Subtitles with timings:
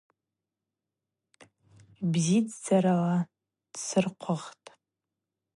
[2.11, 2.95] Бзидздзара
[3.73, 4.69] дсырхъвыхтӏ.